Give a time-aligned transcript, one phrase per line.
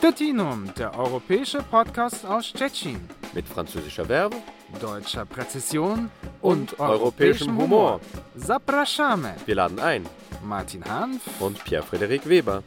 [0.00, 2.98] Stettinum, der europäische Podcast aus Stettin.
[3.34, 4.36] Mit französischer Verbe,
[4.80, 6.10] deutscher Präzision
[6.40, 8.00] und, und europäischem Humor.
[8.34, 9.32] Zapraszamy.
[9.44, 10.06] Wir laden ein.
[10.42, 12.62] Martin Hanf und Pierre-Frederik Weber.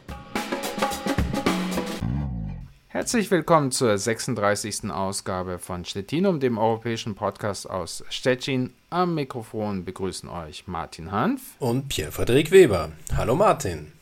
[2.90, 4.92] Herzlich willkommen zur 36.
[4.92, 8.76] Ausgabe von Stettinum, dem europäischen Podcast aus Stettin.
[8.92, 12.92] Am Mikrofon begrüßen euch Martin Hanf und Pierre-Frederik Weber.
[13.18, 13.92] Hallo Martin.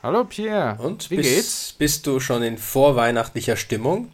[0.00, 0.78] Hallo Pierre.
[0.80, 1.74] Und wie bist, geht's?
[1.76, 4.12] Bist du schon in vorweihnachtlicher Stimmung?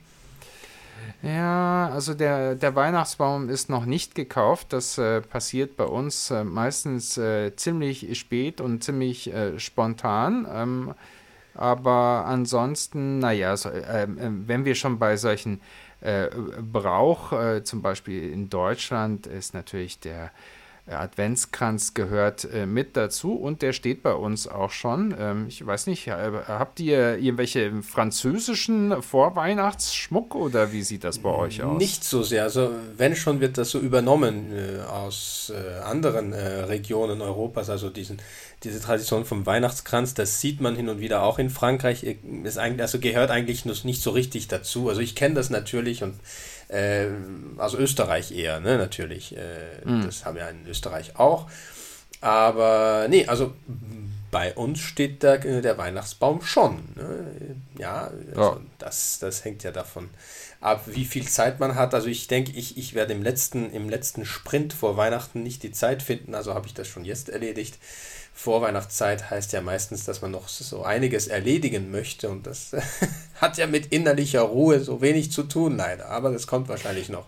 [1.23, 4.73] Ja, also der, der Weihnachtsbaum ist noch nicht gekauft.
[4.73, 10.47] Das äh, passiert bei uns äh, meistens äh, ziemlich spät und ziemlich äh, spontan.
[10.51, 10.95] Ähm,
[11.55, 15.61] aber ansonsten, naja, so, ähm, ähm, wenn wir schon bei solchen
[16.01, 16.29] äh,
[16.61, 20.31] Brauch, äh, zum Beispiel in Deutschland, ist natürlich der
[20.87, 25.15] Adventskranz gehört äh, mit dazu und der steht bei uns auch schon.
[25.19, 31.31] Ähm, ich weiß nicht, äh, habt ihr irgendwelche französischen Vorweihnachtsschmuck oder wie sieht das bei
[31.31, 31.79] euch aus?
[31.79, 32.43] Nicht so sehr.
[32.43, 37.89] Also wenn schon wird das so übernommen äh, aus äh, anderen äh, Regionen Europas, also
[37.89, 38.19] diesen,
[38.63, 42.05] diese Tradition vom Weihnachtskranz, das sieht man hin und wieder auch in Frankreich.
[42.43, 44.91] Ist eigentlich, also gehört eigentlich nicht so richtig dazu.
[44.91, 46.15] Also ich kenne das natürlich und
[46.69, 47.07] äh,
[47.59, 49.37] also Österreich eher, ne, natürlich.
[49.37, 50.07] Äh, mhm.
[50.07, 51.49] Das haben wir in Österreich auch.
[52.21, 53.53] Aber nee, also
[54.31, 56.83] bei uns steht der, der Weihnachtsbaum schon.
[56.97, 57.57] Ne?
[57.79, 58.61] Ja, also ja.
[58.79, 60.11] Das, das hängt ja davon
[60.61, 61.95] ab, wie viel Zeit man hat.
[61.95, 65.71] Also ich denke, ich, ich werde im letzten, im letzten Sprint vor Weihnachten nicht die
[65.71, 67.79] Zeit finden, also habe ich das schon jetzt erledigt.
[68.35, 72.73] Vorweihnachtszeit heißt ja meistens, dass man noch so einiges erledigen möchte und das
[73.41, 77.27] hat ja mit innerlicher Ruhe so wenig zu tun, leider, aber das kommt wahrscheinlich noch.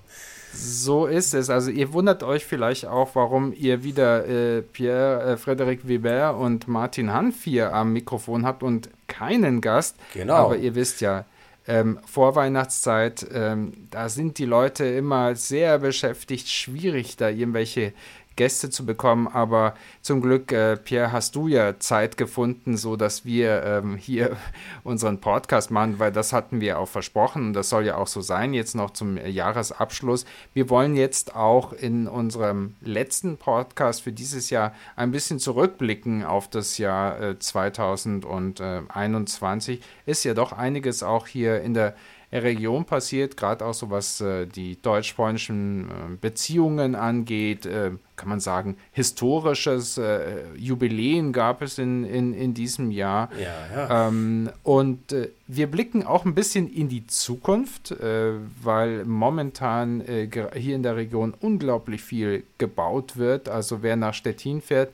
[0.52, 1.50] So ist es.
[1.50, 6.66] Also ihr wundert euch vielleicht auch, warum ihr wieder äh, Pierre äh, Frederic Weber und
[6.66, 9.96] Martin Hanf hier am Mikrofon habt und keinen Gast.
[10.14, 10.34] Genau.
[10.34, 11.24] Aber ihr wisst ja,
[11.68, 17.92] ähm, Vorweihnachtszeit, ähm, da sind die Leute immer sehr beschäftigt, schwierig da irgendwelche
[18.36, 19.26] Gäste zu bekommen.
[19.26, 24.36] Aber zum Glück, äh, Pierre, hast du ja Zeit gefunden, so dass wir ähm, hier
[24.84, 28.20] unseren Podcast machen, weil das hatten wir auch versprochen und das soll ja auch so
[28.20, 30.26] sein, jetzt noch zum Jahresabschluss.
[30.54, 36.48] Wir wollen jetzt auch in unserem letzten Podcast für dieses Jahr ein bisschen zurückblicken auf
[36.48, 39.80] das Jahr äh, 2021.
[40.04, 41.94] Ist ja doch einiges auch hier in der
[42.32, 48.40] Region passiert, gerade auch so was äh, die deutsch-polnischen äh, Beziehungen angeht, äh, kann man
[48.40, 53.28] sagen, historisches äh, Jubiläen gab es in, in, in diesem Jahr.
[53.38, 54.08] Ja, ja.
[54.08, 58.32] Ähm, und äh, wir blicken auch ein bisschen in die Zukunft, äh,
[58.62, 60.02] weil momentan
[60.54, 63.48] hier in der Region unglaublich viel gebaut wird.
[63.48, 64.90] Also wer nach Stettin fährt,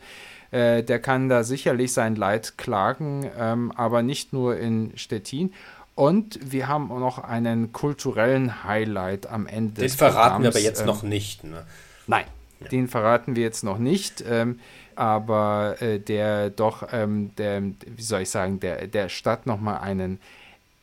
[0.51, 5.55] der kann da sicherlich sein Leid klagen, ähm, aber nicht nur in Stettin.
[5.95, 10.51] Und wir haben auch noch einen kulturellen Highlight am Ende den des Den verraten wir
[10.51, 11.45] aber jetzt ähm, noch nicht.
[11.45, 11.65] Ne?
[12.07, 12.25] Nein,
[12.61, 12.69] ja.
[12.69, 14.25] den verraten wir jetzt noch nicht.
[14.27, 14.59] Ähm,
[14.95, 20.19] aber äh, der doch, ähm, der, wie soll ich sagen, der, der Stadt nochmal einen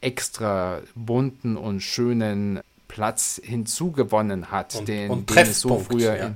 [0.01, 6.25] extra bunten und schönen Platz hinzugewonnen hat, und, den, und den es so früher ja.
[6.27, 6.35] in,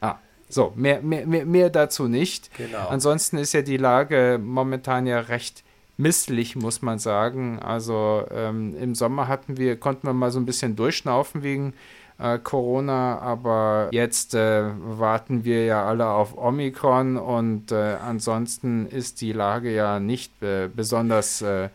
[0.00, 0.16] ah,
[0.48, 2.56] so, mehr, mehr, mehr, mehr dazu nicht.
[2.56, 2.88] Genau.
[2.88, 5.64] Ansonsten ist ja die Lage momentan ja recht
[5.96, 7.58] misslich, muss man sagen.
[7.58, 11.74] Also ähm, im Sommer hatten wir, konnten wir mal so ein bisschen durchschnaufen wegen
[12.18, 19.20] äh, Corona, aber jetzt äh, warten wir ja alle auf Omikron und äh, ansonsten ist
[19.20, 21.68] die Lage ja nicht äh, besonders äh,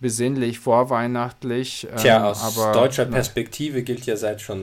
[0.00, 1.88] besinnlich vorweihnachtlich.
[1.90, 4.58] Ähm, Tja, aus aber, deutscher Perspektive gilt ja seit schon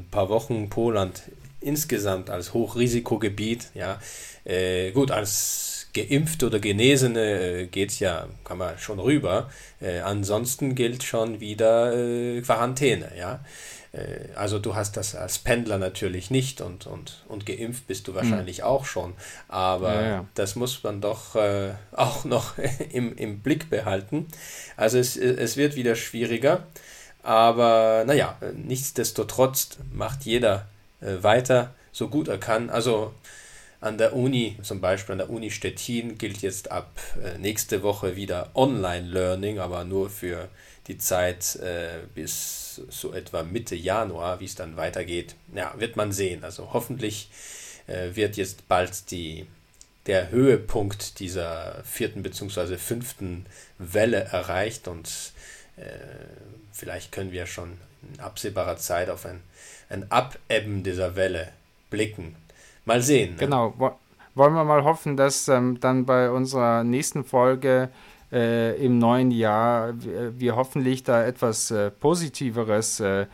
[0.00, 1.22] ein paar Wochen Poland
[1.60, 3.70] insgesamt als Hochrisikogebiet.
[3.74, 3.98] Ja,
[4.44, 9.50] äh, gut, als Geimpfte oder Genesene äh, geht es ja, kann man schon rüber.
[9.80, 13.40] Äh, ansonsten gilt schon wieder äh, Quarantäne, ja.
[13.92, 18.12] Äh, also du hast das als Pendler natürlich nicht und, und, und geimpft bist du
[18.12, 18.16] hm.
[18.16, 18.64] wahrscheinlich mhm.
[18.64, 19.14] auch schon.
[19.48, 20.26] Aber ja, ja.
[20.34, 22.58] das muss man doch äh, auch noch
[22.92, 24.26] im, im Blick behalten.
[24.76, 26.66] Also es, es wird wieder schwieriger.
[27.22, 30.66] Aber naja, nichtsdestotrotz macht jeder
[31.00, 32.68] äh, weiter, so gut er kann.
[32.68, 33.14] Also
[33.84, 36.90] an der Uni, zum Beispiel an der Uni Stettin, gilt jetzt ab
[37.22, 40.48] äh, nächste Woche wieder Online-Learning, aber nur für
[40.86, 45.34] die Zeit äh, bis so etwa Mitte Januar, wie es dann weitergeht.
[45.54, 46.44] Ja, wird man sehen.
[46.44, 47.28] Also hoffentlich
[47.86, 49.46] äh, wird jetzt bald die,
[50.06, 52.78] der Höhepunkt dieser vierten bzw.
[52.78, 53.44] fünften
[53.78, 55.08] Welle erreicht und
[55.76, 55.82] äh,
[56.72, 57.76] vielleicht können wir schon
[58.14, 59.40] in absehbarer Zeit auf ein,
[59.88, 61.52] ein Abebben dieser Welle
[61.90, 62.36] blicken.
[62.84, 63.32] Mal sehen.
[63.32, 63.38] Ne?
[63.38, 63.74] Genau.
[64.34, 67.90] wollen wir mal hoffen, dass ähm, dann bei unserer nächsten Folge
[68.32, 73.26] äh, im neuen Jahr wir, wir hoffentlich da etwas äh, Positiveres äh,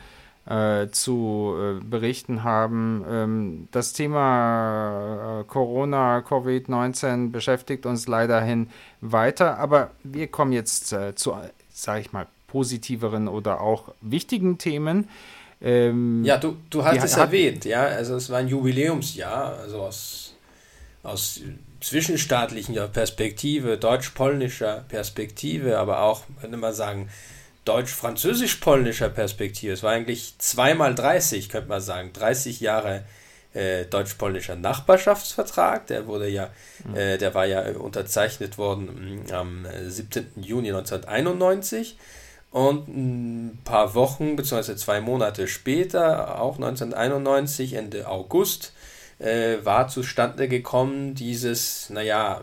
[0.47, 3.05] äh, zu äh, berichten haben.
[3.09, 8.69] Ähm, das Thema äh, Corona, Covid-19 beschäftigt uns leiderhin
[9.01, 11.35] weiter, aber wir kommen jetzt äh, zu,
[11.73, 15.09] sage ich mal, positiveren oder auch wichtigen Themen.
[15.63, 20.35] Ähm, ja, du, du hast es erwähnt, ja, also es war ein Jubiläumsjahr, also aus,
[21.03, 21.41] aus
[21.81, 27.11] zwischenstaatlicher Perspektive, deutsch-polnischer Perspektive, aber auch, könnte man sagen,
[27.65, 29.73] deutsch-französisch-polnischer Perspektive.
[29.73, 32.13] Es war eigentlich zweimal 30, könnte man sagen.
[32.13, 33.05] 30 Jahre
[33.53, 35.87] äh, deutsch-polnischer Nachbarschaftsvertrag.
[35.89, 36.51] Der wurde ja,
[36.85, 36.97] mhm.
[36.97, 40.33] äh, der war ja unterzeichnet worden mm, am 17.
[40.37, 41.99] Juni 1991.
[42.51, 44.75] Und ein paar Wochen bzw.
[44.75, 48.73] zwei Monate später, auch 1991, Ende August,
[49.21, 52.41] äh, war zustande gekommen dieses, naja,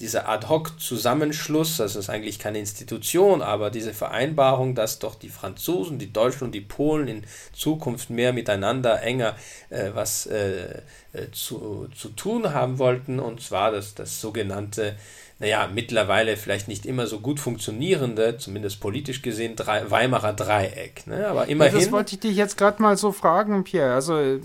[0.00, 6.12] dieser Ad-hoc-Zusammenschluss, das ist eigentlich keine Institution, aber diese Vereinbarung, dass doch die Franzosen, die
[6.12, 9.34] Deutschen und die Polen in Zukunft mehr miteinander enger
[9.70, 10.82] äh, was äh,
[11.12, 14.96] äh zu, zu tun haben wollten, und zwar das, das sogenannte
[15.40, 21.06] naja, mittlerweile vielleicht nicht immer so gut funktionierende, zumindest politisch gesehen, drei, Weimarer Dreieck.
[21.06, 21.28] Ne?
[21.28, 21.74] Aber immerhin.
[21.74, 23.94] Ja, das wollte ich dich jetzt gerade mal so fragen, Pierre.
[23.94, 24.40] Also, äh,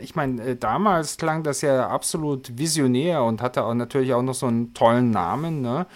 [0.00, 4.34] ich meine, äh, damals klang das ja absolut visionär und hatte auch natürlich auch noch
[4.34, 5.62] so einen tollen Namen.
[5.62, 5.86] Ne?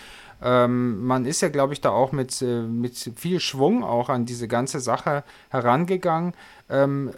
[0.42, 4.26] Ähm, man ist ja, glaube ich, da auch mit, äh, mit viel Schwung auch an
[4.26, 6.34] diese ganze Sache herangegangen.
[6.68, 7.10] Ähm,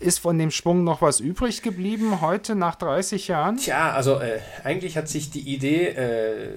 [0.00, 3.58] ist von dem Schwung noch was übrig geblieben heute nach 30 Jahren?
[3.58, 6.48] Tja, also äh, eigentlich hat sich die Idee äh,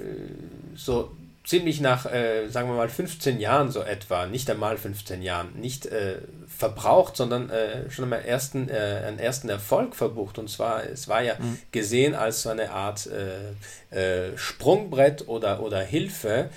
[0.75, 1.11] so
[1.43, 5.87] ziemlich nach, äh, sagen wir mal, 15 Jahren so etwa, nicht einmal 15 Jahren, nicht
[5.87, 6.17] äh,
[6.47, 10.37] verbraucht, sondern äh, schon einmal ersten, äh, einen ersten Erfolg verbucht.
[10.37, 11.57] Und zwar, es war ja mhm.
[11.71, 16.49] gesehen als so eine Art äh, äh, Sprungbrett oder, oder Hilfe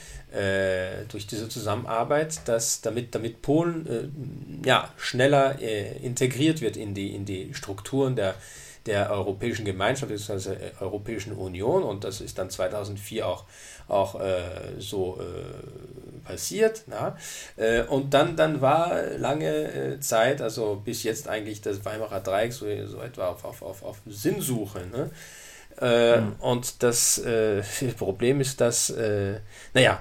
[1.11, 7.55] durch diese Zusammenarbeit, dass damit, damit Polen ja, schneller integriert wird in die, in die
[7.55, 8.35] Strukturen der,
[8.87, 10.57] der Europäischen Gemeinschaft bzw.
[10.81, 11.85] Europäischen Union.
[11.85, 13.45] Und das ist dann 2004 auch
[13.89, 14.41] auch äh,
[14.79, 16.85] so äh, passiert.
[16.87, 17.17] Na?
[17.57, 22.53] Äh, und dann, dann war lange äh, Zeit, also bis jetzt eigentlich das Weimarer Dreieck
[22.53, 24.81] so, so etwa auf, auf, auf, auf Sinnsuche.
[24.87, 25.11] Ne?
[25.81, 26.33] Äh, mhm.
[26.39, 27.63] Und das äh,
[27.99, 29.41] Problem ist, dass, äh,
[29.73, 30.01] naja,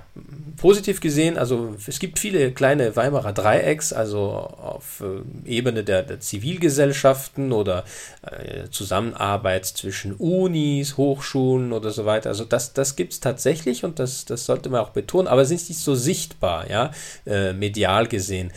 [0.57, 6.19] positiv gesehen, also es gibt viele kleine Weimarer Dreiecks, also auf äh, Ebene der, der,
[6.19, 7.85] Zivilgesellschaften oder
[8.21, 12.29] äh, Zusammenarbeit zwischen Unis, Hochschulen oder so weiter.
[12.29, 15.49] Also das, das gibt es tatsächlich und das, das sollte man auch betonen, aber es
[15.49, 16.91] ist nicht so sichtbar, ja,
[17.25, 18.51] äh, medial gesehen.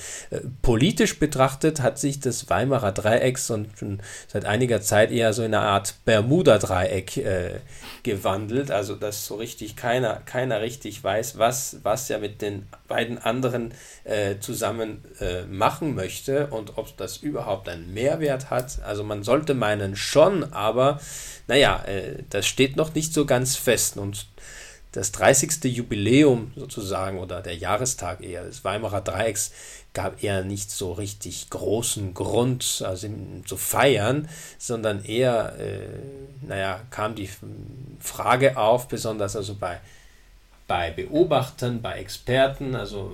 [0.61, 5.55] politisch betrachtet hat sich das Weimarer Dreiecks und schon seit einiger Zeit eher so in
[5.55, 7.61] eine Art Bermuda-Dreieck Dreieck äh,
[8.03, 13.19] gewandelt, also dass so richtig keiner, keiner richtig weiß, was, was er mit den beiden
[13.19, 13.73] anderen
[14.05, 18.81] äh, zusammen äh, machen möchte und ob das überhaupt einen Mehrwert hat.
[18.85, 21.01] Also man sollte meinen schon, aber
[21.49, 24.27] naja, äh, das steht noch nicht so ganz fest und
[24.97, 25.65] das 30.
[25.65, 29.53] Jubiläum sozusagen oder der Jahrestag eher des Weimarer Dreiecks
[29.93, 33.09] gab eher nicht so richtig großen Grund also
[33.45, 34.27] zu feiern,
[34.59, 35.89] sondern eher, äh,
[36.47, 37.29] naja, kam die
[38.01, 39.81] Frage auf, besonders also bei,
[40.67, 43.13] bei Beobachtern, bei Experten, also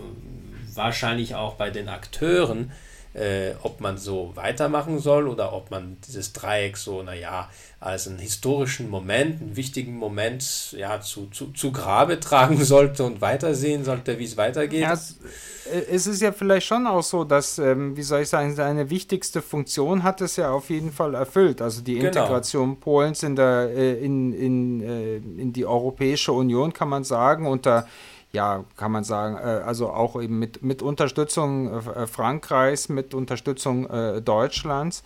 [0.75, 2.71] wahrscheinlich auch bei den Akteuren,
[3.15, 8.19] äh, ob man so weitermachen soll oder ob man dieses Dreieck so, naja, als einen
[8.19, 14.19] historischen Moment, einen wichtigen Moment, ja, zu, zu, zu Grabe tragen sollte und weitersehen sollte,
[14.19, 14.81] wie es weitergeht.
[14.81, 18.55] Ja, äh, es ist ja vielleicht schon auch so, dass, ähm, wie soll ich sagen,
[18.55, 21.61] seine wichtigste Funktion hat es ja auf jeden Fall erfüllt.
[21.61, 22.07] Also die genau.
[22.07, 27.47] Integration Polens in, der, äh, in, in, äh, in die Europäische Union, kann man sagen,
[27.47, 27.87] unter
[28.33, 33.89] ja, kann man sagen, äh, also auch eben mit, mit Unterstützung äh, Frankreichs, mit Unterstützung
[33.89, 35.03] äh, Deutschlands.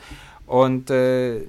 [0.47, 1.43] Und äh,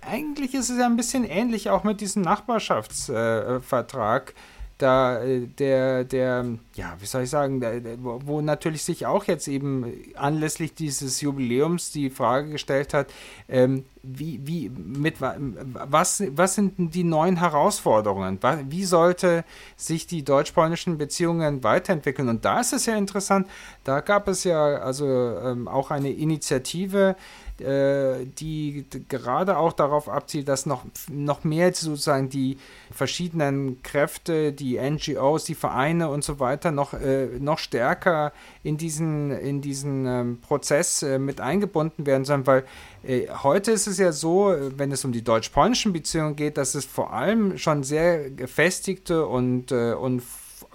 [0.00, 4.32] eigentlich ist es ja ein bisschen ähnlich auch mit diesem Nachbarschaftsvertrag.
[4.78, 5.20] Da
[5.58, 10.74] der, der, ja, wie soll ich sagen, der, wo natürlich sich auch jetzt eben anlässlich
[10.74, 13.08] dieses Jubiläums die Frage gestellt hat,
[13.48, 18.38] ähm, wie, wie, mit was, was sind die neuen Herausforderungen?
[18.68, 19.44] Wie sollte
[19.76, 22.28] sich die deutsch-polnischen Beziehungen weiterentwickeln?
[22.28, 23.48] Und da ist es ja interessant,
[23.84, 30.48] da gab es ja also ähm, auch eine Initiative, äh, die gerade auch darauf abzielt,
[30.48, 32.58] dass noch, noch mehr sozusagen die
[32.90, 39.30] verschiedenen Kräfte, die NGOs, die Vereine und so weiter noch, äh, noch stärker in diesen,
[39.30, 42.64] in diesen ähm, Prozess äh, mit eingebunden werden sollen, weil
[43.02, 46.84] äh, heute ist es ja so, wenn es um die deutsch-polnischen Beziehungen geht, dass es
[46.84, 50.22] vor allem schon sehr gefestigte und, äh, und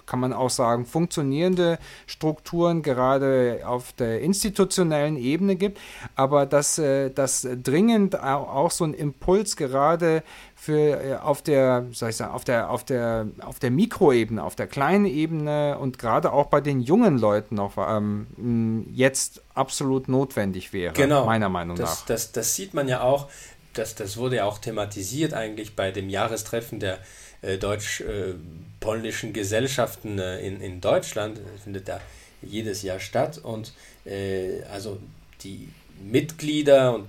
[0.06, 5.78] kann man auch sagen, funktionierende Strukturen gerade auf der institutionellen Ebene gibt,
[6.14, 10.22] aber dass äh, das dringend auch so ein Impuls gerade
[10.54, 14.56] für äh, auf der, soll ich sagen, auf der, auf der, auf der Mikroebene, auf
[14.56, 20.72] der kleinen Ebene und gerade auch bei den jungen Leuten noch ähm, jetzt absolut notwendig
[20.72, 21.26] wäre, genau.
[21.26, 22.06] meiner Meinung das, nach.
[22.06, 23.28] Das, das sieht man ja auch,
[23.74, 26.98] das, das wurde ja auch thematisiert eigentlich bei dem Jahrestreffen der
[27.44, 32.00] äh, deutsch-polnischen Gesellschaften äh, in, in Deutschland, findet da
[32.42, 33.38] jedes Jahr statt.
[33.38, 33.72] Und
[34.04, 34.98] äh, also
[35.42, 35.68] die
[36.02, 37.08] Mitglieder und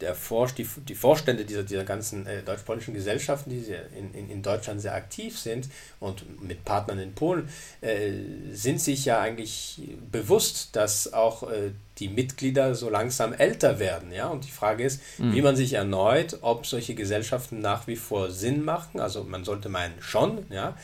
[0.00, 3.64] der Vor die, die Vorstände dieser, dieser ganzen äh, deutsch-polnischen Gesellschaften, die
[3.98, 5.68] in, in, in Deutschland sehr aktiv sind
[6.00, 7.48] und mit Partnern in Polen,
[7.80, 8.12] äh,
[8.52, 9.80] sind sich ja eigentlich
[10.10, 14.12] bewusst, dass auch äh, die Mitglieder so langsam älter werden.
[14.12, 14.28] Ja?
[14.28, 15.34] Und die Frage ist, mhm.
[15.34, 19.00] wie man sich erneut, ob solche Gesellschaften nach wie vor Sinn machen.
[19.00, 20.76] Also man sollte meinen schon, ja.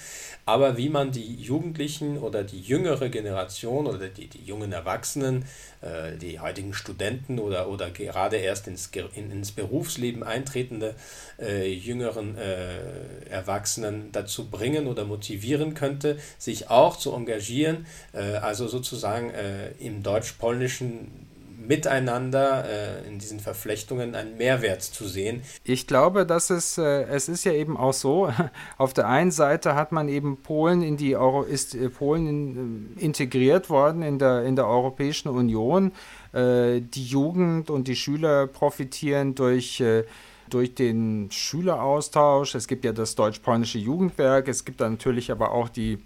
[0.47, 5.45] Aber wie man die Jugendlichen oder die jüngere Generation oder die, die jungen Erwachsenen,
[5.83, 10.95] äh, die heutigen Studenten oder, oder gerade erst ins, in, ins Berufsleben eintretende
[11.39, 18.69] äh, jüngeren äh, Erwachsenen dazu bringen oder motivieren könnte, sich auch zu engagieren, äh, also
[18.69, 21.30] sozusagen äh, im deutsch-polnischen
[21.71, 25.43] Miteinander äh, in diesen Verflechtungen einen Mehrwert zu sehen.
[25.63, 28.33] Ich glaube, dass es, äh, es ist ja eben auch so,
[28.77, 32.97] auf der einen Seite hat man eben Polen in die Euro, ist äh, Polen in,
[32.99, 35.93] äh, integriert worden in der, in der Europäischen Union.
[36.33, 40.03] Äh, die Jugend und die Schüler profitieren durch äh,
[40.49, 42.57] durch den Schüleraustausch.
[42.57, 45.99] Es gibt ja das deutsch-polnische Jugendwerk, es gibt dann natürlich aber auch die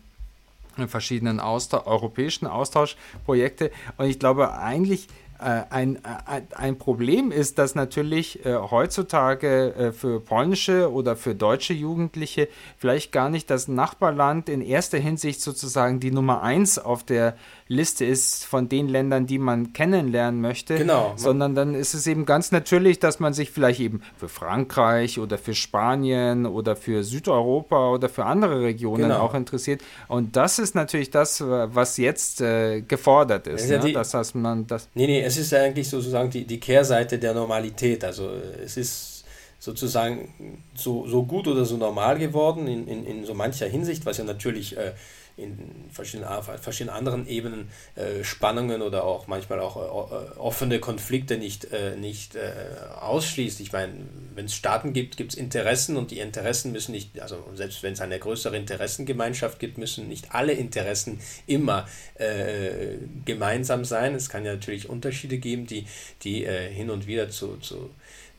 [0.88, 3.70] verschiedenen Austausch, europäischen Austauschprojekte.
[3.96, 5.08] Und ich glaube, eigentlich
[5.44, 11.34] ein, ein, äh, ein Problem ist, dass natürlich äh, heutzutage äh, für polnische oder für
[11.34, 12.48] deutsche Jugendliche
[12.78, 17.36] vielleicht gar nicht das Nachbarland in erster Hinsicht sozusagen die Nummer eins auf der
[17.74, 21.12] Liste ist von den Ländern, die man kennenlernen möchte, genau.
[21.16, 25.36] sondern dann ist es eben ganz natürlich, dass man sich vielleicht eben für Frankreich oder
[25.36, 29.20] für Spanien oder für Südeuropa oder für andere Regionen genau.
[29.20, 29.82] auch interessiert.
[30.08, 33.68] Und das ist natürlich das, was jetzt äh, gefordert ist.
[33.68, 33.86] Ja, ne?
[33.86, 34.88] die, das heißt, man das.
[34.94, 38.04] Nee, nee, es ist eigentlich sozusagen die, die Kehrseite der Normalität.
[38.04, 38.30] Also
[38.64, 39.24] es ist
[39.58, 40.28] sozusagen
[40.74, 44.24] so, so gut oder so normal geworden in, in, in so mancher Hinsicht, was ja
[44.24, 44.92] natürlich äh,
[45.36, 51.72] in verschiedenen, verschiedenen anderen Ebenen äh, Spannungen oder auch manchmal auch äh, offene Konflikte nicht,
[51.72, 52.52] äh, nicht äh,
[53.00, 53.60] ausschließt.
[53.60, 53.92] Ich meine,
[54.34, 57.94] wenn es Staaten gibt, gibt es Interessen und die Interessen müssen nicht, also selbst wenn
[57.94, 64.14] es eine größere Interessengemeinschaft gibt, müssen nicht alle Interessen immer äh, gemeinsam sein.
[64.14, 65.86] Es kann ja natürlich Unterschiede geben, die,
[66.22, 67.90] die äh, hin und wieder zu, zu,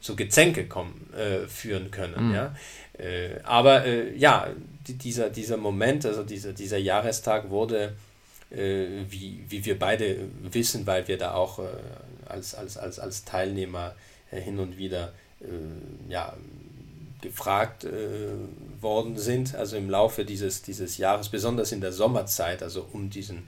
[0.06, 1.10] zu Gezänke kommen,
[1.48, 2.30] führen können.
[2.30, 2.36] Mhm.
[2.36, 2.56] Ja?
[2.98, 4.48] Äh, aber äh, ja,
[4.88, 7.94] dieser, dieser Moment, also dieser, dieser Jahrestag wurde,
[8.52, 11.64] äh, wie, wie wir beide wissen, weil wir da auch äh,
[12.26, 13.96] als, als, als, als Teilnehmer
[14.32, 15.46] äh, hin und wieder äh,
[16.10, 16.36] ja,
[17.22, 17.88] gefragt
[18.82, 23.48] worden sind, also im Laufe dieses, dieses Jahres, besonders in der Sommerzeit, also um diesen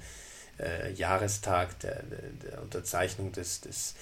[0.96, 3.94] Jahrestag der, der, der, Unterzeichnung des, des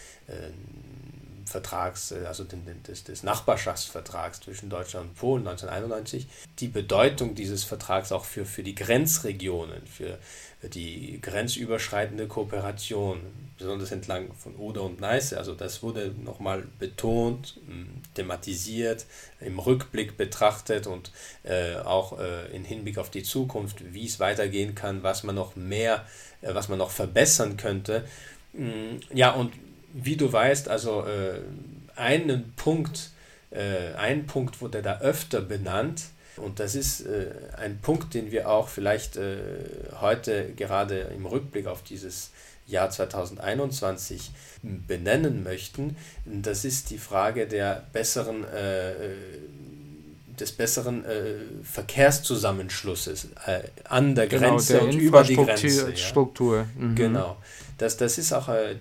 [1.45, 6.27] Vertrags, äh, also des, des Nachbarschaftsvertrags zwischen Deutschland und Polen 1991,
[6.59, 10.17] die Bedeutung dieses Vertrags auch für, für die Grenzregionen, für
[10.69, 13.19] die grenzüberschreitende Kooperation,
[13.57, 15.37] besonders entlang von Oder und Neiße.
[15.37, 17.59] Also das wurde nochmal betont,
[18.13, 19.05] thematisiert,
[19.39, 21.11] im Rückblick betrachtet und
[21.43, 25.55] äh, auch äh, in Hinblick auf die Zukunft, wie es weitergehen kann, was man noch
[25.55, 26.05] mehr,
[26.41, 28.05] äh, was man noch verbessern könnte.
[29.13, 29.51] Ja, und
[29.95, 31.39] wie du weißt, also äh,
[31.95, 33.11] einen Punkt,
[33.49, 36.03] äh, ein Punkt wurde da öfter benannt.
[36.37, 39.37] Und das ist äh, ein Punkt, den wir auch vielleicht äh,
[40.01, 42.31] heute gerade im Rückblick auf dieses
[42.67, 45.95] Jahr 2021 benennen möchten.
[46.25, 48.93] Das ist die Frage der besseren, äh,
[50.37, 55.89] des besseren äh, Verkehrszusammenschlusses äh, an der genau, Grenze der und über die Grenze.
[55.91, 55.95] Ja.
[55.95, 56.65] Struktur.
[56.77, 56.95] Mhm.
[56.95, 57.37] Genau.
[57.77, 58.75] Das, das ist auch äh,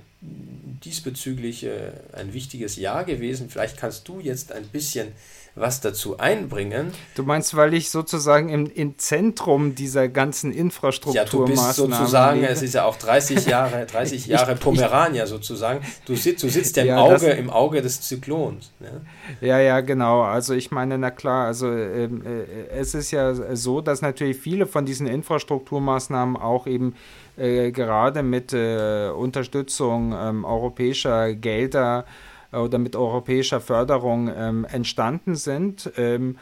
[0.84, 3.48] diesbezüglich äh, ein wichtiges Jahr gewesen.
[3.50, 5.08] Vielleicht kannst du jetzt ein bisschen
[5.56, 6.92] was dazu einbringen.
[7.14, 12.40] Du meinst, weil ich sozusagen im, im Zentrum dieser ganzen Infrastrukturmaßnahmen Ja, du bist sozusagen,
[12.40, 12.52] lebe.
[12.52, 15.84] es ist ja auch 30 Jahre, 30 Jahre Pomerania sozusagen.
[16.06, 18.72] Du, sitzt, du sitzt ja im, ja, Auge, im Auge des Zyklons.
[18.80, 19.02] Ne?
[19.40, 20.22] Ja, ja, genau.
[20.22, 24.66] Also ich meine, na klar, also ähm, äh, es ist ja so, dass natürlich viele
[24.66, 26.96] von diesen Infrastrukturmaßnahmen auch eben
[27.36, 32.06] äh, gerade mit äh, Unterstützung ähm, europäischer Gelder
[32.54, 35.90] oder mit europäischer Förderung ähm, entstanden sind.
[35.96, 36.36] Ähm,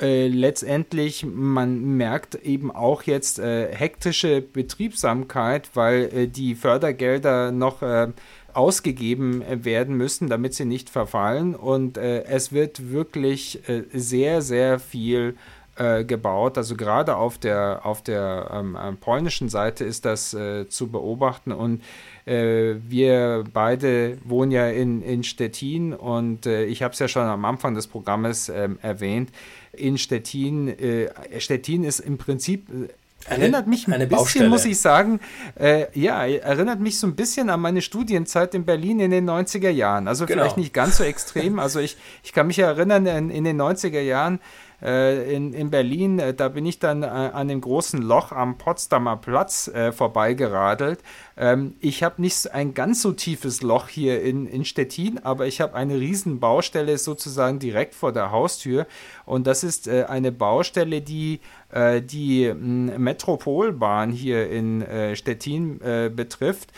[0.00, 7.82] äh, letztendlich, man merkt eben auch jetzt äh, hektische Betriebsamkeit, weil äh, die Fördergelder noch
[7.82, 8.08] äh,
[8.52, 11.54] ausgegeben werden müssen, damit sie nicht verfallen.
[11.54, 13.60] Und äh, es wird wirklich
[13.92, 15.34] sehr, sehr viel
[15.76, 16.56] gebaut.
[16.56, 20.30] Also gerade auf der, auf der ähm, polnischen Seite ist das
[20.68, 21.52] zu beobachten.
[21.52, 21.82] Und
[22.26, 27.74] wir beide wohnen ja in, in Stettin und ich habe es ja schon am Anfang
[27.74, 29.30] des Programmes ähm, erwähnt
[29.76, 30.68] in Stettin.
[30.68, 32.88] Äh, Stettin ist im Prinzip äh,
[33.26, 34.48] erinnert mich ein bisschen, Baustelle.
[34.50, 35.18] muss ich sagen,
[35.58, 39.70] äh, ja, erinnert mich so ein bisschen an meine Studienzeit in Berlin in den 90er
[39.70, 40.08] Jahren.
[40.08, 40.42] Also genau.
[40.42, 41.58] vielleicht nicht ganz so extrem.
[41.58, 44.40] Also ich, ich kann mich erinnern, in, in den 90er Jahren äh,
[44.84, 49.16] in, in Berlin, äh, da bin ich dann äh, an dem großen Loch am Potsdamer
[49.16, 51.00] Platz äh, vorbeigeradelt.
[51.36, 55.62] Ähm, ich habe nicht ein ganz so tiefes Loch hier in, in Stettin, aber ich
[55.62, 58.86] habe eine riesen Baustelle sozusagen direkt vor der Haustür.
[59.24, 61.40] Und das ist äh, eine Baustelle, die
[61.72, 65.78] äh, die Metropolbahn hier in Stettin
[66.14, 66.74] betrifft äh,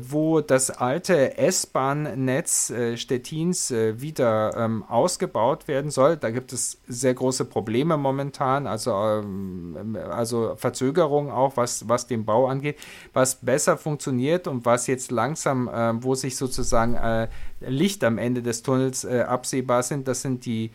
[0.00, 6.16] wo das alte S-Bahn-Netz äh, Stettins äh, wieder ähm, ausgebaut werden soll.
[6.16, 12.24] Da gibt es sehr große Probleme momentan, also, ähm, also Verzögerungen auch, was, was den
[12.24, 12.78] Bau angeht.
[13.12, 17.28] Was besser funktioniert und was jetzt langsam, äh, wo sich sozusagen äh,
[17.60, 20.70] Licht am Ende des Tunnels äh, absehbar sind, das sind die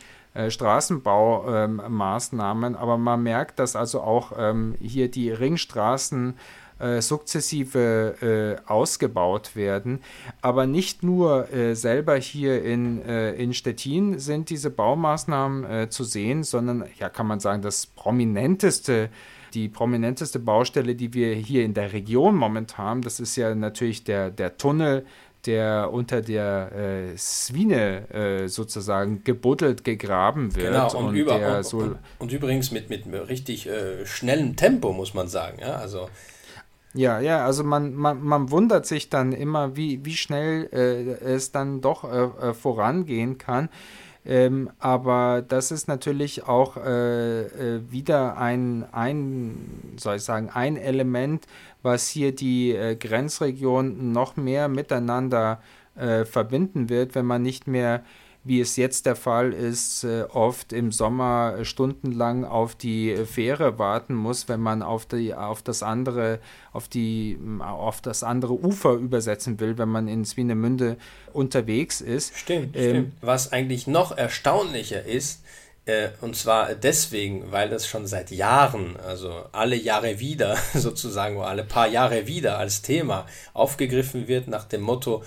[0.49, 6.33] Straßenbaumaßnahmen, aber man merkt, dass also auch ähm, hier die Ringstraßen
[6.79, 9.99] äh, sukzessive äh, ausgebaut werden.
[10.41, 16.03] Aber nicht nur äh, selber hier in, äh, in Stettin sind diese Baumaßnahmen äh, zu
[16.03, 19.09] sehen, sondern, ja, kann man sagen, das prominenteste
[19.53, 24.03] die prominenteste Baustelle, die wir hier in der Region momentan haben, das ist ja natürlich
[24.03, 25.05] der, der Tunnel,
[25.45, 30.67] der unter der äh, Swine äh, sozusagen gebuddelt, gegraben wird.
[30.67, 34.93] Genau, und, und, über, und, so und, und, übrigens mit, mit richtig äh, schnellem Tempo,
[34.93, 35.59] muss man sagen.
[35.59, 35.75] Ja?
[35.75, 36.09] Also
[36.93, 41.51] ja, ja, also man, man, man wundert sich dann immer, wie, wie schnell äh, es
[41.51, 43.69] dann doch äh, äh, vorangehen kann.
[44.25, 50.77] Ähm, aber das ist natürlich auch äh, äh, wieder ein, ein, soll ich sagen, ein
[50.77, 51.45] Element,
[51.81, 55.61] was hier die äh, Grenzregionen noch mehr miteinander
[55.95, 58.01] verbinden wird, wenn man nicht mehr
[58.45, 64.13] wie es jetzt der Fall ist, äh, oft im Sommer stundenlang auf die Fähre warten
[64.13, 66.39] muss, wenn man auf, die, auf, das, andere,
[66.73, 70.97] auf, die, auf das andere Ufer übersetzen will, wenn man in Swinemünde
[71.31, 72.37] unterwegs ist.
[72.37, 73.13] Stimmt, ähm, stimmt.
[73.21, 75.43] Was eigentlich noch erstaunlicher ist,
[76.21, 81.87] und zwar deswegen, weil das schon seit Jahren, also alle Jahre wieder sozusagen, alle paar
[81.87, 85.23] Jahre wieder als Thema aufgegriffen wird nach dem Motto,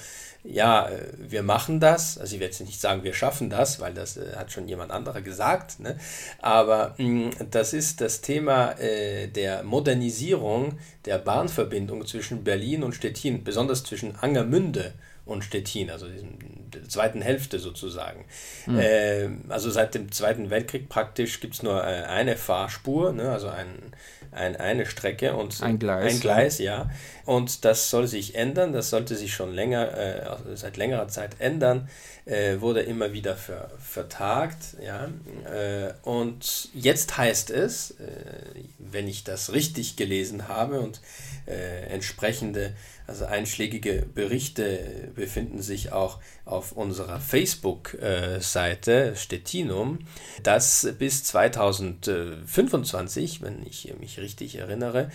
[0.49, 3.95] ja, äh, wir machen das, also ich werde jetzt nicht sagen, wir schaffen das, weil
[3.95, 5.99] das äh, hat schon jemand anderer gesagt, ne?
[6.41, 12.95] aber mh, mm, das ist das Thema äh, der Modernisierung der Bahnverbindung zwischen Berlin und
[12.95, 14.95] Stettin, besonders zwischen Angermünde
[15.27, 18.25] und Stettin, also der zweiten Hälfte sozusagen.
[18.67, 18.79] Mhm.
[18.79, 23.31] Äh, also seit dem Zweiten Weltkrieg praktisch gibt es nur äh, eine Fahrspur, ne?
[23.31, 23.93] also ein
[24.37, 26.15] ein, eine Strecke und ein Gleis.
[26.15, 26.75] Ein Gleis, ja.
[26.75, 26.91] ja.
[27.27, 31.41] Und das soll sich ändern, das sollte sich schon länger, äh, also seit längerer Zeit
[31.41, 31.89] ändern,
[32.25, 35.09] äh, wurde immer wieder ver, vertagt, ja.
[35.53, 37.97] Äh, und jetzt heißt es, äh,
[38.79, 41.01] wenn ich das richtig gelesen habe und
[41.47, 42.75] äh, entsprechende
[43.09, 50.01] also einschlägige Berichte befinden sich auch auf unserer Facebook-Seite Stettinum,
[50.43, 55.13] dass bis 2025, wenn ich mich richtig erinnere,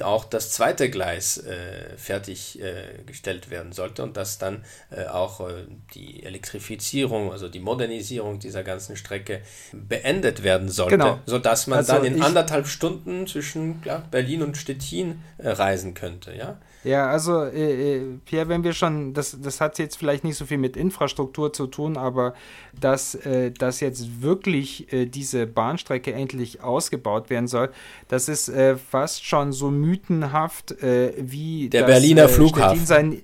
[0.00, 5.64] auch das zweite Gleis äh, fertiggestellt äh, werden sollte und dass dann äh, auch äh,
[5.92, 9.40] die Elektrifizierung, also die Modernisierung dieser ganzen Strecke
[9.72, 11.18] beendet werden sollte, genau.
[11.26, 16.32] sodass man also dann in anderthalb Stunden zwischen ja, Berlin und Stettin äh, reisen könnte.
[16.32, 16.60] Ja?
[16.84, 20.46] Ja, also äh, äh, Pierre, wenn wir schon, das, das hat jetzt vielleicht nicht so
[20.46, 22.34] viel mit Infrastruktur zu tun, aber
[22.78, 27.70] dass, äh, dass jetzt wirklich äh, diese Bahnstrecke endlich ausgebaut werden soll,
[28.08, 32.86] das ist äh, fast schon so mythenhaft äh, wie der Berliner Flughafen.
[32.86, 33.16] Sein, äh,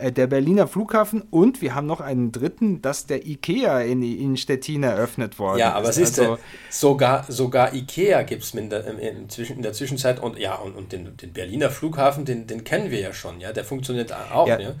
[0.00, 4.82] der Berliner Flughafen und wir haben noch einen dritten, dass der IKEA in, in Stettin
[4.82, 6.38] eröffnet worden Ja, aber es ist also,
[6.70, 11.16] sogar, sogar IKEA gibt es in, in, in, der Zwischenzeit und ja, und, und den,
[11.16, 14.58] den Berliner Flughafen, den, den kennen wir ja schon, ja, der funktioniert auch, ja.
[14.58, 14.74] ja.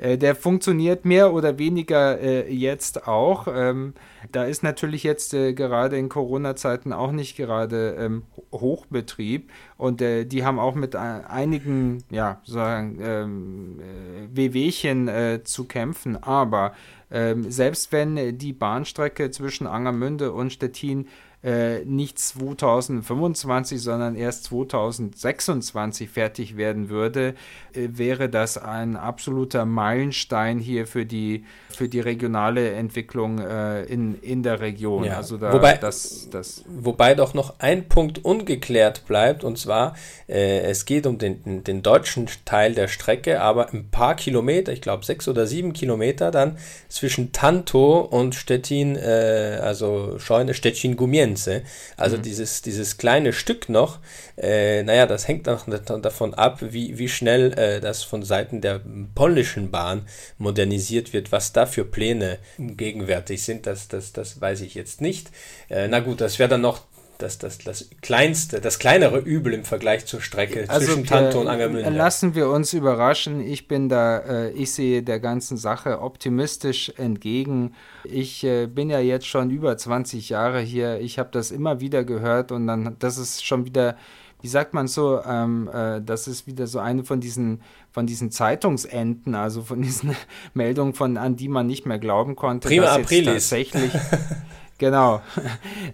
[0.00, 3.46] Äh, der funktioniert mehr oder weniger äh, jetzt auch.
[3.52, 3.92] Ähm,
[4.32, 10.24] da ist natürlich jetzt äh, gerade in Corona-Zeiten auch nicht gerade ähm, Hochbetrieb und äh,
[10.24, 16.22] die haben auch mit einigen, ja, sagen, ähm, äh, Wehwehchen äh, zu kämpfen.
[16.22, 16.72] Aber
[17.10, 21.08] ähm, selbst wenn die Bahnstrecke zwischen Angermünde und Stettin
[21.42, 27.34] äh, nicht 2025, sondern erst 2026 fertig werden würde,
[27.72, 34.20] äh, wäre das ein absoluter Meilenstein hier für die, für die regionale Entwicklung äh, in,
[34.20, 35.04] in der Region.
[35.04, 35.16] Ja.
[35.16, 39.94] Also da, wobei, das, das wobei doch noch ein Punkt ungeklärt bleibt, und zwar,
[40.28, 44.82] äh, es geht um den, den deutschen Teil der Strecke, aber ein paar Kilometer, ich
[44.82, 46.58] glaube sechs oder sieben Kilometer dann
[46.90, 51.62] zwischen Tanto und Stettin, äh, also Scheune, Stettin-Gumien Grenze.
[51.96, 52.22] Also mhm.
[52.22, 53.98] dieses, dieses kleine Stück noch,
[54.36, 58.80] äh, naja, das hängt auch davon ab, wie, wie schnell äh, das von Seiten der
[59.14, 60.06] polnischen Bahn
[60.38, 65.28] modernisiert wird, was da für Pläne gegenwärtig sind, das, das, das weiß ich jetzt nicht.
[65.68, 66.82] Äh, na gut, das wäre dann noch
[67.22, 71.48] das, das, das kleinste, das kleinere Übel im Vergleich zur Strecke also zwischen Tanto und
[71.48, 71.90] Angermünde.
[71.90, 73.40] Lassen wir uns überraschen.
[73.40, 77.74] Ich bin da, äh, ich sehe der ganzen Sache optimistisch entgegen.
[78.04, 81.00] Ich äh, bin ja jetzt schon über 20 Jahre hier.
[81.00, 83.96] Ich habe das immer wieder gehört und dann, das ist schon wieder
[84.42, 88.30] wie sagt man so, ähm, äh, das ist wieder so eine von diesen, von diesen
[88.30, 90.16] Zeitungsenden, also von diesen
[90.54, 92.68] Meldungen, von, an die man nicht mehr glauben konnte.
[92.68, 93.26] Prima Aprilis.
[93.50, 93.92] Tatsächlich,
[94.80, 95.20] Genau.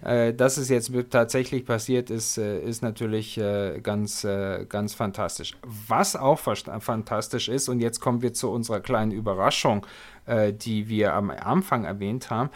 [0.03, 4.25] Äh, dass es jetzt tatsächlich passiert ist, äh, ist natürlich äh, ganz,
[4.69, 5.57] ganz fantastisch.
[5.63, 9.85] Was auch fantastisch ist, und jetzt kommen wir zu unserer kleinen Überraschung,
[10.27, 12.49] die wir am Anfang erwähnt haben.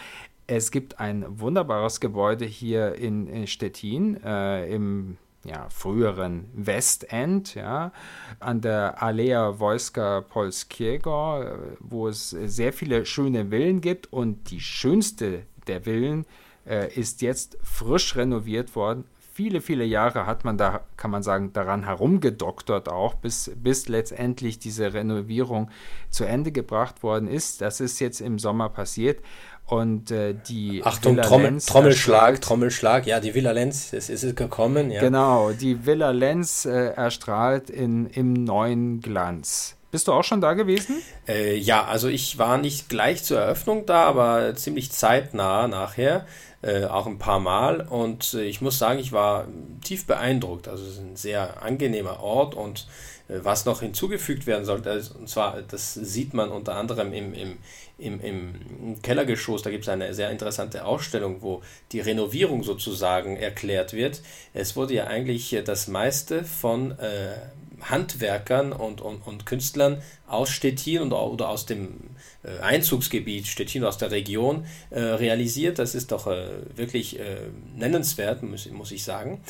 [0.45, 7.91] Es gibt ein wunderbares Gebäude hier in, Stettin im ja, früheren Westend, ja,
[8.39, 11.45] an der Alea Wojska Polskiego,
[11.79, 16.25] wo es sehr viele schöne Villen gibt und die schönste der Villen
[16.65, 19.05] äh, ist jetzt frisch renoviert worden.
[19.33, 24.59] Viele, viele Jahre hat man da, kann man sagen, daran herumgedoktert auch, bis, bis letztendlich
[24.59, 25.71] diese Renovierung
[26.09, 27.61] zu Ende gebracht worden ist.
[27.61, 29.21] Das ist jetzt im Sommer passiert.
[29.65, 34.35] Und äh, die Achtung, Villa Trommel, Lenz Trommelschlag, Trommelschlag, ja, die Villa Lenz, es ist
[34.35, 34.99] gekommen, ja.
[34.99, 39.77] Genau, die Villa Lenz äh, erstrahlt in, im neuen Glanz.
[39.91, 41.01] Bist du auch schon da gewesen?
[41.27, 46.25] Äh, ja, also ich war nicht gleich zur Eröffnung da, aber ziemlich zeitnah nachher,
[46.61, 47.81] äh, auch ein paar Mal.
[47.81, 49.47] Und äh, ich muss sagen, ich war
[49.83, 50.69] tief beeindruckt.
[50.69, 52.87] Also es ist ein sehr angenehmer Ort und
[53.27, 57.33] äh, was noch hinzugefügt werden sollte, also, und zwar, das sieht man unter anderem im,
[57.33, 57.57] im,
[57.97, 63.93] im, im Kellergeschoss, da gibt es eine sehr interessante Ausstellung, wo die Renovierung sozusagen erklärt
[63.93, 64.21] wird.
[64.53, 67.35] Es wurde ja eigentlich das meiste von äh,
[67.81, 71.99] Handwerkern und, und, und Künstlern aus Stettin und, oder aus dem
[72.43, 75.79] äh, Einzugsgebiet Stettin, aus der Region äh, realisiert.
[75.79, 79.41] Das ist doch äh, wirklich äh, nennenswert, muss, muss ich sagen.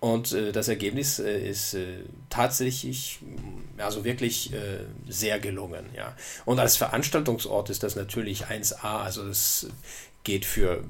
[0.00, 1.76] Und äh, das Ergebnis äh, ist
[2.30, 3.20] tatsächlich,
[3.78, 4.52] also wirklich
[5.08, 5.86] sehr gelungen.
[5.96, 6.16] Ja.
[6.44, 9.02] Und als Veranstaltungsort ist das natürlich 1A.
[9.02, 9.68] Also es
[10.24, 10.84] geht für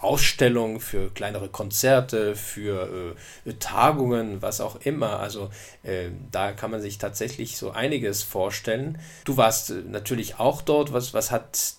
[0.00, 5.20] Ausstellungen, für kleinere Konzerte, für äh, Tagungen, was auch immer.
[5.20, 5.50] Also
[5.82, 8.98] äh, da kann man sich tatsächlich so einiges vorstellen.
[9.24, 10.92] Du warst äh, natürlich auch dort.
[10.92, 11.74] Was, was hat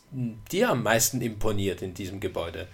[0.51, 2.67] dir am meisten imponiert in diesem Gebäude?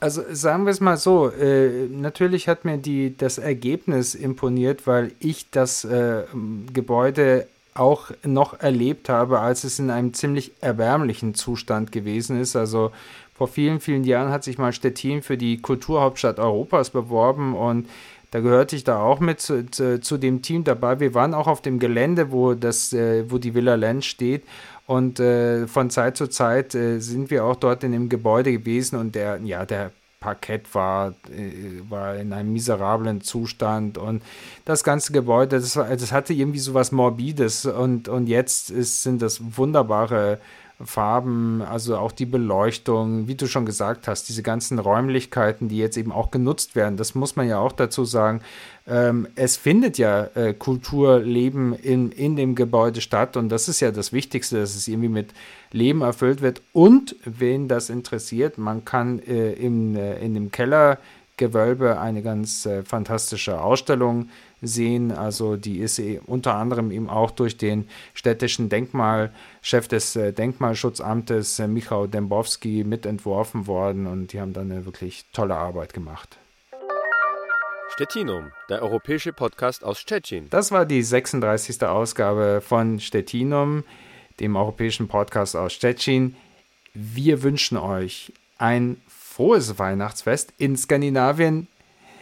[0.00, 5.12] Also sagen wir es mal so, äh, natürlich hat mir die, das Ergebnis imponiert, weil
[5.20, 6.22] ich das äh,
[6.72, 12.56] Gebäude auch noch erlebt habe, als es in einem ziemlich erbärmlichen Zustand gewesen ist.
[12.56, 12.92] Also
[13.40, 17.88] vor vielen, vielen Jahren hat sich mal Stettin für die Kulturhauptstadt Europas beworben und
[18.32, 21.00] da gehörte ich da auch mit zu, zu, zu, dem Team dabei.
[21.00, 24.42] Wir waren auch auf dem Gelände, wo, das, äh, wo die Villa Lenz steht.
[24.86, 28.98] Und äh, von Zeit zu Zeit äh, sind wir auch dort in dem Gebäude gewesen
[28.98, 34.22] und der, ja, der Parkett war, äh, war in einem miserablen Zustand und
[34.66, 39.22] das ganze Gebäude, das, das hatte irgendwie so was Morbides und, und jetzt ist, sind
[39.22, 40.38] das wunderbare
[40.84, 45.96] Farben, also auch die Beleuchtung, wie du schon gesagt hast, diese ganzen Räumlichkeiten, die jetzt
[45.96, 48.40] eben auch genutzt werden, das muss man ja auch dazu sagen.
[48.86, 53.90] Ähm, es findet ja äh, Kulturleben in, in dem Gebäude statt und das ist ja
[53.90, 55.34] das Wichtigste, dass es irgendwie mit
[55.70, 56.62] Leben erfüllt wird.
[56.72, 60.50] Und wen das interessiert, man kann äh, im, äh, in dem
[61.40, 64.28] Kellergewölbe eine ganz äh, fantastische Ausstellung
[64.60, 65.10] sehen.
[65.10, 71.58] Also die ist eh unter anderem eben auch durch den städtischen Denkmalchef des äh, Denkmalschutzamtes
[71.58, 76.36] äh, Michał Dembowski mitentworfen worden und die haben dann eine wirklich tolle Arbeit gemacht.
[77.94, 80.48] Stettinum, der europäische Podcast aus Stettin.
[80.50, 81.82] Das war die 36.
[81.82, 83.84] Ausgabe von Stettinum,
[84.38, 86.36] dem europäischen Podcast aus Stettin.
[86.94, 89.00] Wir wünschen euch ein
[89.40, 91.66] frohes Weihnachtsfest in Skandinavien.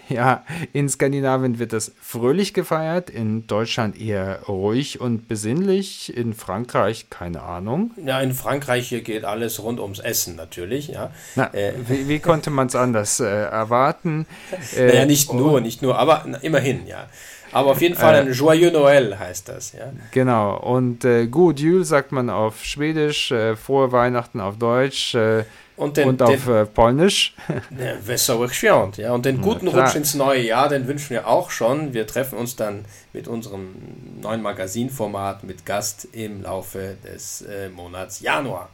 [0.08, 7.10] Ja, in Skandinavien wird es fröhlich gefeiert, in Deutschland eher ruhig und besinnlich, in Frankreich
[7.10, 7.90] keine Ahnung.
[8.02, 11.10] Ja, in Frankreich geht alles rund ums Essen natürlich, ja.
[11.34, 14.26] Na, äh, wie, wie, konnte man es anders äh, erwarten?
[14.76, 17.08] Äh, naja, nicht nur, nicht nur, aber na, immerhin, ja.
[17.50, 19.92] Aber auf jeden Fall ein Joyeux Noël heißt das, ja.
[20.12, 25.44] Genau, und äh, Good Jul sagt man auf Schwedisch, äh, Frohe Weihnachten auf Deutsch, äh,
[25.78, 27.34] und, den, und auf den, äh, Polnisch.
[28.04, 29.12] Wesołych Świąt, ja.
[29.12, 31.94] Und den guten Rutsch ins neue Jahr, den wünschen wir auch schon.
[31.94, 33.74] Wir treffen uns dann mit unserem
[34.20, 38.68] neuen Magazinformat mit Gast im Laufe des äh, Monats Januar.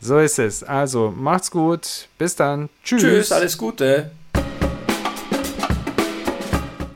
[0.00, 0.64] So ist es.
[0.64, 2.08] Also macht's gut.
[2.18, 2.68] Bis dann.
[2.82, 3.02] Tschüss.
[3.02, 4.10] Tschüss, alles Gute.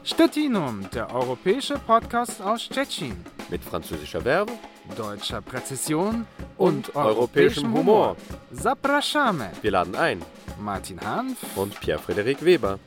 [0.03, 3.17] Stettinum, der europäische Podcast aus Stettin.
[3.49, 4.53] Mit französischer Verbe,
[4.97, 8.17] deutscher Präzision und, und europäischem Humor.
[8.53, 9.49] Zapraszamy.
[9.63, 10.23] Wir laden ein.
[10.61, 12.79] Martin Hanf und Pierre-Frederik Weber.